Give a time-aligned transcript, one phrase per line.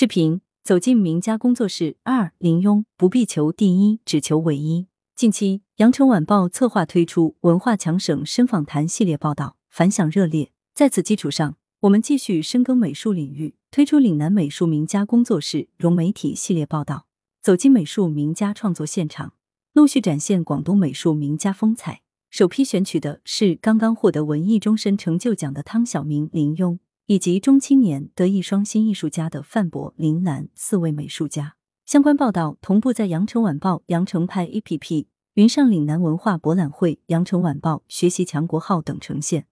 [0.00, 4.86] 视频走进名家工作室二，林庸不必求第一，只求唯一。
[5.16, 10.52] 近期，羊城晚报策划推出文化强省深访谈系列报道，反响热烈。
[10.72, 17.08] 在此基础上，我们继续深耕美术领域，推出岭南美术名家工作室融媒体系列报道，
[17.42, 19.32] 走进美术名家创作现场，
[19.72, 22.02] 陆续展现广东美术名家风采。
[22.30, 26.78] 首批选取的是刚刚获得文艺终身成就奖的汤晓明、林庸。
[27.08, 31.56] 以及中青年德艺双馨艺术家的范博、林兰四位美术家，
[31.86, 39.46] 相关报道同步在羊城晚报、羊城派 APP、云上岭南文化博览会、羊城晚报学习强国号等呈现。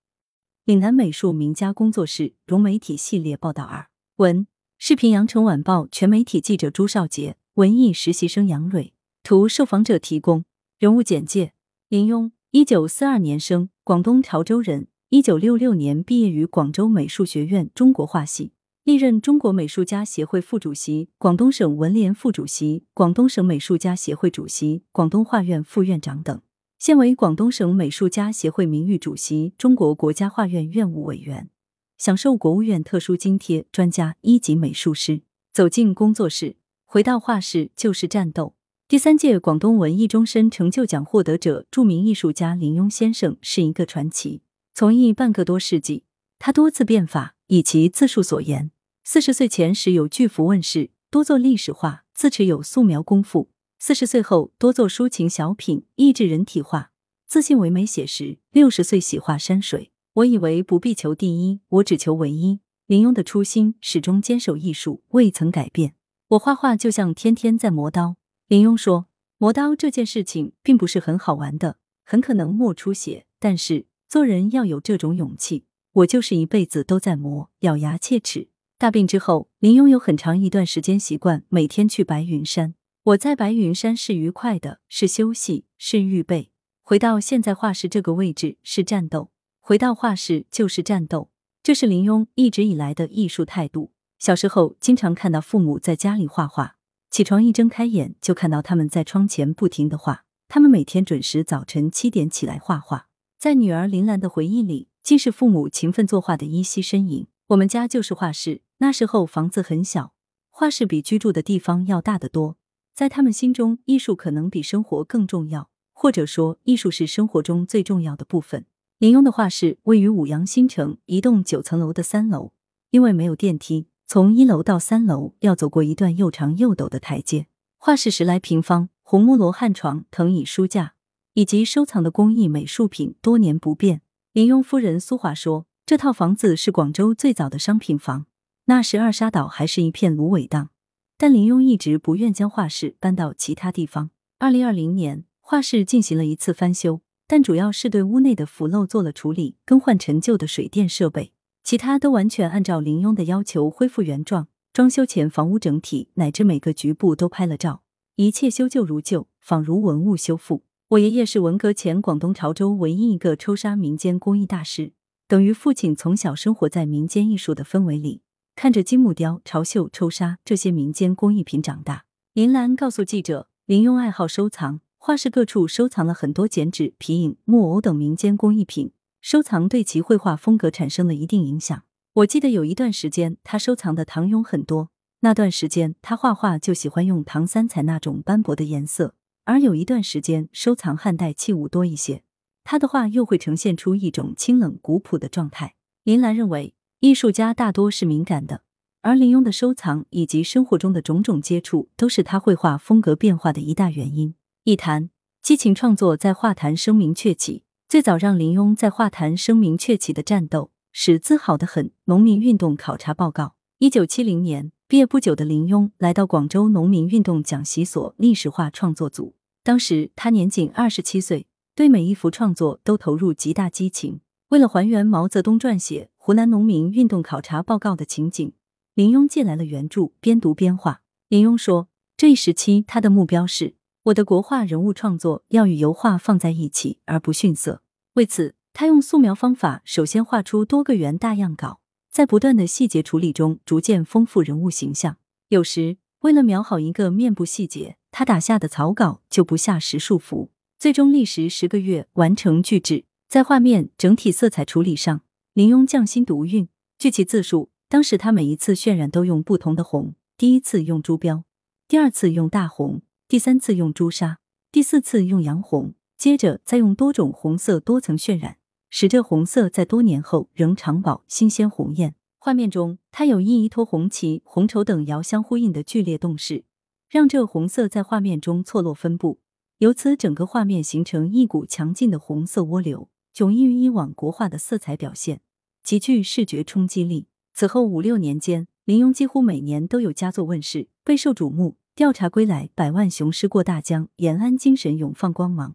[0.67, 8.93] 岭南美术名家工作室融媒体系列报道二文视频，羊城晚报全媒体记者朱少杰，文艺实习生杨蕊
[9.23, 10.45] 图，受访者提供。
[10.79, 11.55] 人物简介：
[11.89, 14.89] 林庸，一九四二年生，广东潮州人。
[15.17, 18.53] 一九六六年毕业于广州美术学院中国画系，
[18.85, 26.43] 历任中国美术家协会副主席、广东省文联副主席、广东省美术家协会主席、广东画院副院长等，
[26.79, 31.49] 现为广东省美术家协会名誉主席、中国国家画院院务委员，
[31.97, 35.23] 享受国务院特殊津贴，专家一级美术师。
[35.51, 38.55] 走进工作室，回到画室就是战斗。
[38.87, 44.43] 第三届广东文艺终身成就奖获得者、著名艺术家林庸先生是一个传奇。
[44.79, 46.05] 从艺半个多世纪，
[46.39, 48.71] 他多次变法，以其自述所言，
[49.05, 56.91] 四十岁前时有巨幅问世，多做历史画，自持有素描功夫；四十岁后多做抒情小品、益智人体画，
[57.27, 58.37] 自信唯美写实。
[58.51, 59.93] 六十岁喜画山水。
[60.13, 62.61] 我以为不必求第一，我只求唯一。
[62.87, 65.95] 林庸的初心始终坚守艺术，未曾改变。
[66.29, 68.17] 我画画就像天天在磨刀。
[68.47, 69.07] 林庸说，
[69.39, 73.87] 磨刀这件事情并不是很好玩的，很可能磨出血，但是。
[74.09, 78.49] 做人要有这种勇气，我就是一辈子都在磨，咬牙切齿。
[78.79, 82.75] 大病之后，林庸有很长一段时间习惯每天去白云山。
[83.03, 86.51] 我在白云山是愉快的，是休息，是预备。
[86.83, 91.31] 回到现在画室这个位置是战斗，回到画室就是战斗，
[91.63, 93.91] 这是林庸一直以来的艺术态度。
[94.21, 96.77] 小时候经常看到父母在家里画画，
[97.11, 100.25] 起床一睁开眼就看到他们在窗前不停的画。
[100.47, 103.09] 他们每天准时早晨七点起来画画。
[103.39, 107.27] 在女儿林兰的回忆里，既是父母勤奋作画的依稀身影。
[107.49, 110.15] 我们家就是画室，那时候房子很小，
[110.49, 112.57] 画室比居住的地方要大得多。
[112.95, 118.65] 在他们心中，艺术可能比生活更重要，或者说，艺术是生活中最重要的部分。
[118.99, 122.53] 林庸的画室位于五羊新城一栋九层楼的三楼，
[122.91, 127.47] 因为没有电梯，从一楼到三楼要走过一段又长又陡的台阶。
[127.77, 130.95] 画室十来平方，红木罗汉床、藤椅书架。
[131.37, 134.01] 以及收藏的工艺美术品多年不变。
[134.33, 138.25] 林庸夫人苏华说：“这套房子是广州最早的商品房，
[138.65, 140.71] 那时二沙岛还是一片芦苇荡。
[141.19, 144.09] 但林庸一直不愿将画室搬到其他地方。
[144.39, 154.49] 二零二零年，画室进行了一次翻修，但主要是对屋内的腐漏做了处理，更换陈旧的水电设备，其他都完全按照林庸的要求恢复原状。
[154.73, 157.83] 装修前，房屋整体乃至每个局部都拍了照，
[158.15, 164.93] 一切修旧如旧，仿如文物修复。”我爷爷是文革前广东潮州唯一一个抽沙民间工艺大师，
[165.27, 168.23] 等于父亲从小生活在民间艺术的氛围里，
[168.55, 172.05] 看着金木雕、潮绣、抽沙这些民间工艺品长大。
[172.35, 181.83] 林兰告诉记者，林庸爱好收藏，画室各处收藏了很多剪纸、皮影、木偶等民间工艺品，收藏对其绘画风格产生了一定影响。
[182.13, 184.91] 我记得有一段时间，他收藏的唐俑很多，
[185.23, 189.17] 那段时间他画画就喜欢用唐三彩那种斑驳的颜色。
[189.47, 192.25] 而有一段时间，收藏汉代器物多一些，
[192.65, 195.77] 他的画又会呈现出一种清冷古朴的状态。
[196.03, 198.63] 林兰认为，艺术家大多是敏感的，
[199.03, 204.35] 而林庸的收藏以及生活中的种种接触，都是他绘画风格变化的一大原因。
[204.65, 211.93] 一谈激情创作在画坛声名鹊起，最早让林庸在画坛声名鹊起的战斗是自豪的很。
[212.07, 214.73] 农民运动考察报告，一九七零年。
[214.89, 219.35] 毕业不久的林庸来到广州农民运动讲习所历史画创作组，
[219.65, 224.21] 当时他年仅二十七岁，对每一幅创作都投入极大激情。
[224.51, 228.53] 为了还原毛泽东撰写湖南农民运动考察报告的情景，
[228.95, 231.03] 林庸借来了原著，边读边画。
[231.29, 233.75] 林庸说，这一时期他的目标是
[234.05, 237.83] 我的国画人物创作要与油画放在一起，而不逊色。
[238.15, 241.81] 为此，他用素描方法，首先画出多个圆大样稿。
[242.17, 245.19] 在不断的细节处理中，逐渐丰富人物形象。
[245.51, 250.49] 有时为了描好一个面部细节，他打下的草稿就不下十数幅，
[250.79, 253.05] 最终历时十个月完成巨制。
[253.29, 255.21] 在画面整体色彩处理上，
[255.53, 256.67] 林庸匠心独运。
[256.99, 261.45] 据其自述，当时他每一次渲染都用不同的红、第一次用朱标，
[261.87, 264.39] 第二次用大红，第三次用朱砂，
[264.73, 268.57] 第四次用洋红，接着再用多种红色多层渲染，
[268.89, 272.15] 使这红色在多年后仍常保新鲜红艳。
[272.39, 276.65] 画面中，它有一一托红旗、红绸等遥相呼应的剧烈动势，
[277.09, 279.41] 让这红色在画面中错落分布，
[279.79, 285.41] 由此整个画面形成一股强劲的红色涡流，迥异于以往国画的色彩表现，
[285.83, 287.27] 极具视觉冲击力。
[287.53, 291.77] 此后五六年间，林墉几乎每年都有佳作问世，备受瞩目。
[291.97, 295.75] 调查归来，百万雄师过大江，延安精神永放光芒，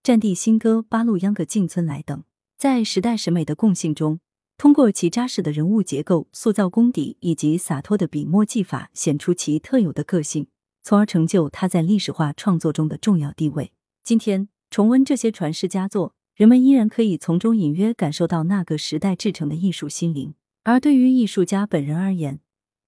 [0.00, 2.22] 战地新歌，八路秧歌进村来等，
[2.58, 4.18] 在时代审美的共性中，
[4.56, 10.46] 通过其扎实的人物结构、塑造功底以及洒脱的笔墨技法，显出其特有的个性，
[10.82, 13.72] 从而成就他在历史画创作中的重要地位。
[14.02, 20.32] 今天重温这些传世佳作，人们依然可以从中隐约感受到那个时代制成的艺术心灵。
[20.64, 22.40] 而对于艺术家本人而言，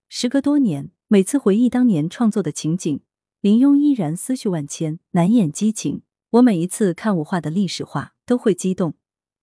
[0.08, 0.90] 时隔多年。
[1.10, 3.00] 每次回忆当年创作的情景，
[3.40, 6.02] 林墉依然思绪万千，难掩激情。
[6.32, 8.92] 我每一次看我画的历史画，都会激动，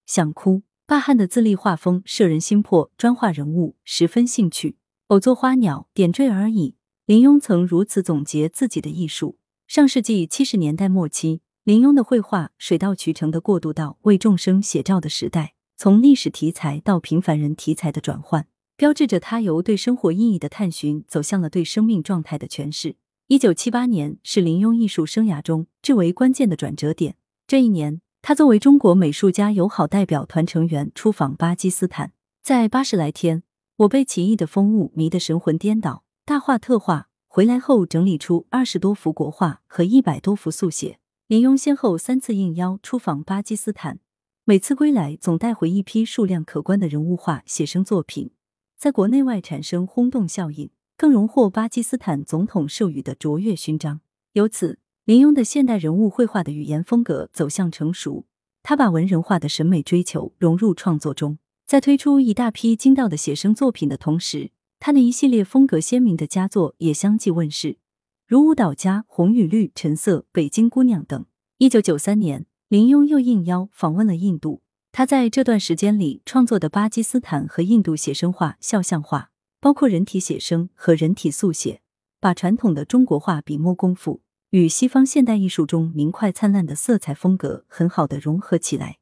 [0.05, 0.63] 想哭。
[0.87, 4.77] 巴汉的自立画风摄人心魄，专画人物十分兴趣。
[5.07, 6.75] 偶作花鸟，点缀而已。
[7.05, 9.37] 林墉曾如此总结自己的艺术。
[9.67, 18.47] 上世纪七十年代末期，林墉的绘画水到渠成的过渡到为众生写照的时代，从历史题材到平凡人题材的转换。
[18.77, 22.97] 标志着他由对生活意义的探寻走向了对生命状态的诠释。
[23.27, 27.15] 一九七八年是林墉艺术生涯中至为关键的转折点。
[27.47, 32.11] 这一年，他作为中国美术家友好代表团成员出访巴基斯坦，
[32.41, 33.43] 在八十来天，
[33.75, 37.07] 我被奇异的风物迷得神魂颠倒，大画特画。
[37.27, 40.97] 回来后整理出二十多幅国画和一百多幅速写。
[41.27, 43.99] 林庸先后三次应邀出访巴基斯坦，
[44.43, 48.31] 每次归来总带回一批数量可观的人物画写生作品。
[48.75, 54.01] 在国内外产生轰动效应，更荣获巴基斯坦总统授予的卓越勋章。
[54.33, 58.25] 由此，林墉的现代人物绘画的语言风格走向成熟。
[58.63, 61.37] 他把文人画的审美追求融入创作中，
[61.67, 64.49] 在推出一大批精到的写生作品的同时，
[64.79, 67.77] 他的一系列风格鲜明的佳作也相继问世，
[68.25, 71.23] 如《舞蹈家》《红与绿》《橙色》《北京姑娘》等。
[71.59, 74.63] 一九九三年，林墉又应邀访问了印度。
[74.91, 79.29] 他在这段时间里创作的巴基斯坦和印度写生画、肖像画，
[79.59, 81.81] 包括人体写生和人体速写，
[82.19, 84.21] 把传统的中国画笔墨功夫
[84.55, 88.99] 与西方现代艺术中明快灿烂的色彩风格很好的融合起来，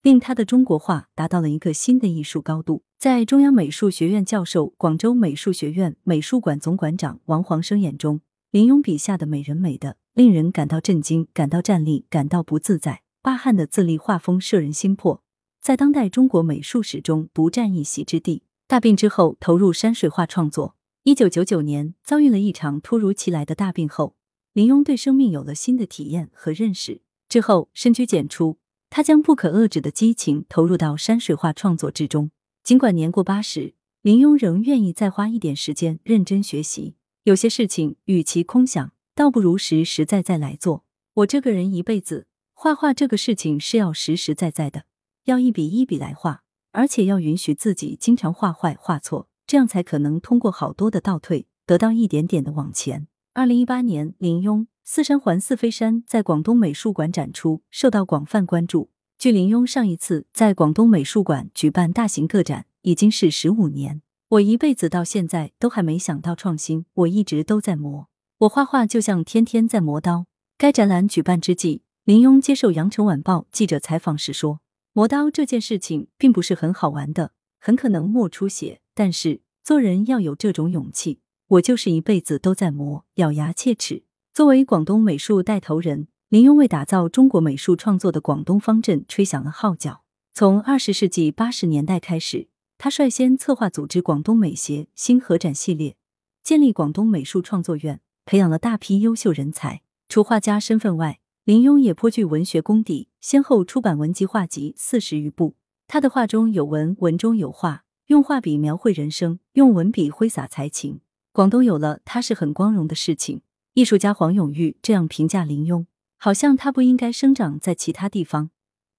[0.00, 2.84] 令他的中国画达到了一个新的艺术高度。
[2.96, 8.20] 在中央美术学院教授、广州美术学院美术馆总馆长王黄生眼中，
[8.52, 13.02] 林庸笔下的美人美的令人感到震惊、感到站立、感到不自在。
[13.20, 15.20] 巴汉的自立画风摄人心魄，
[15.60, 18.44] 在当代中国美术史中独占一席之地。
[18.68, 20.76] 大病之后，投入山水画创作。
[21.02, 24.15] 一九九九年，遭遇了一场突如其来的大病后，
[24.56, 27.02] 林庸对生命有了新的体验和认识。
[27.28, 28.56] 之后，深居简出，
[28.88, 32.30] 他将不可遏制的激情投入到山水画创作之中。
[32.64, 36.94] 尽管年过八十，林庸仍愿意再花一点时间认真学习。
[37.24, 40.86] 有些事情，与其空想，倒不如实实在在来做。
[41.16, 42.26] 我这个人一辈子。
[42.54, 44.84] 画画这个事情是要实实在在的，
[45.24, 53.08] 要一笔一笔来画，而且要允许自己经常画坏、画错，这样才可能通过好多的倒退，得到一点点的往前。
[53.36, 58.88] 二零一八年，林墉《四山环四飞山》在广东美术馆展出，受到广泛关注。
[59.18, 64.00] 距林墉上一次在广东美术馆举办大型个展，已经是十五年。
[64.30, 68.08] 我一辈子到现在都还没想到创新，我一直都在磨。
[68.38, 70.24] 我画画就像天天在磨刀。
[70.56, 71.82] 该展览举办之际。
[72.04, 74.60] 林庸接受《羊城晚报》记者采访时说
[74.94, 78.80] ：“磨刀这件事情并不是很好玩的，很可能磨出血。
[78.94, 81.20] 但是做人要有这种勇气。
[81.48, 84.02] 我就是一辈子都在磨，咬牙切齿。”
[84.34, 90.02] 作为广东美术带头人，林庸为打造中国美术创作的广东方阵吹响了号角。
[90.34, 95.96] 从二十世纪八十年代开始，他率先策划组织广东美协新合展系列，
[96.42, 99.80] 建立广东美术创作院，培养了大批优秀人才。
[100.08, 105.54] 除画家身份外，林庸也颇具文学功底，先后出版文集画集四十余部。
[105.88, 111.00] 他的画中有文，文中有画，用画笔描绘人生，用文笔挥洒才情。
[111.36, 113.42] 广东有了他是很光荣的事情。
[113.74, 115.84] 艺术家黄永玉这样评价林墉：
[116.16, 118.48] 好像他不应该生长在其他地方，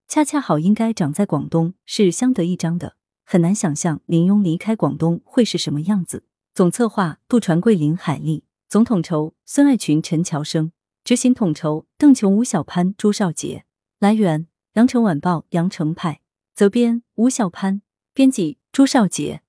[0.08, 2.96] 恰恰好应该长在广东，是相得益彰的。
[3.25, 6.25] 很难想象林墉离开广东会是什么样子。
[6.53, 10.72] 总策划杜传贵、林海丽，总统筹孙爱群、陈乔生。
[11.03, 13.65] 执行统筹：邓琼、吴小潘、朱少杰。
[13.98, 16.22] 来源：羊城晚报·羊城派。
[16.53, 17.82] 责编：吴小潘。
[18.13, 19.41] 编辑：朱少杰。